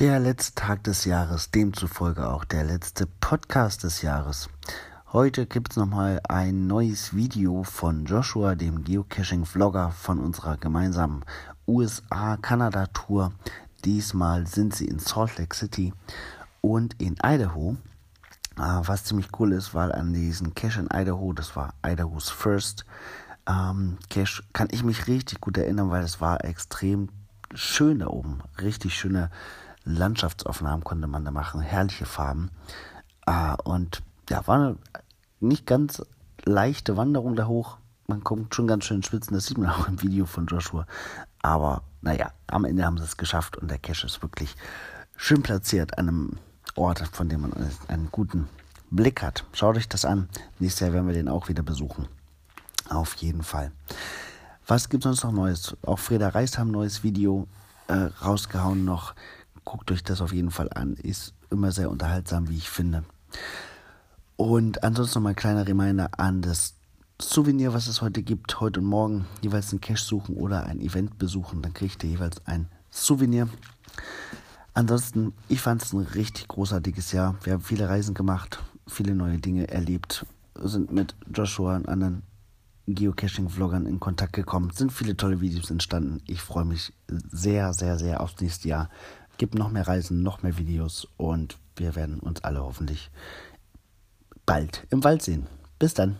[0.00, 4.48] Der letzte Tag des Jahres, demzufolge auch der letzte Podcast des Jahres.
[5.12, 11.24] Heute gibt es nochmal ein neues Video von Joshua, dem Geocaching-Vlogger von unserer gemeinsamen
[11.68, 13.34] USA-Kanada-Tour.
[13.84, 15.92] Diesmal sind sie in Salt Lake City
[16.60, 17.76] und in Idaho.
[18.56, 22.84] Ah, was ziemlich cool ist, weil an diesen Cache in Idaho, das war Idaho's First
[23.46, 27.10] ähm, Cache, kann ich mich richtig gut erinnern, weil es war extrem
[27.54, 28.40] schön da oben.
[28.60, 29.30] Richtig schöne
[29.84, 32.50] Landschaftsaufnahmen konnte man da machen, herrliche Farben.
[33.26, 34.76] Äh, und ja, war eine
[35.40, 36.02] nicht ganz
[36.44, 37.78] leichte Wanderung da hoch.
[38.06, 40.86] Man kommt schon ganz schön Schwitzen, das sieht man auch im Video von Joshua.
[41.42, 44.56] Aber naja, am Ende haben sie es geschafft und der Cache ist wirklich
[45.16, 46.30] schön platziert an einem
[46.76, 47.52] Ort, von dem man
[47.88, 48.48] einen guten
[48.90, 49.44] Blick hat.
[49.52, 50.28] Schaut euch das an.
[50.58, 52.08] Nächstes Jahr werden wir den auch wieder besuchen.
[52.88, 53.72] Auf jeden Fall.
[54.66, 55.76] Was gibt es sonst noch Neues?
[55.82, 57.46] Auch Freda Reis haben ein neues Video
[57.88, 59.14] äh, rausgehauen noch.
[59.64, 60.94] Guckt euch das auf jeden Fall an.
[60.94, 63.04] Ist immer sehr unterhaltsam, wie ich finde.
[64.36, 66.74] Und ansonsten nochmal ein kleiner Reminder an das
[67.20, 68.60] Souvenir, was es heute gibt.
[68.60, 71.62] Heute und morgen jeweils einen Cache suchen oder ein Event besuchen.
[71.62, 73.48] Dann kriegt ihr jeweils ein Souvenir.
[74.74, 77.36] Ansonsten, ich fand es ein richtig großartiges Jahr.
[77.44, 80.26] Wir haben viele Reisen gemacht, viele neue Dinge erlebt,
[80.60, 82.22] sind mit Joshua und anderen
[82.86, 86.22] Geocaching-Vloggern in Kontakt gekommen, sind viele tolle Videos entstanden.
[86.26, 88.90] Ich freue mich sehr, sehr, sehr aufs nächste Jahr.
[89.38, 93.10] Gibt noch mehr Reisen, noch mehr Videos und wir werden uns alle hoffentlich
[94.46, 95.46] bald im Wald sehen.
[95.78, 96.18] Bis dann.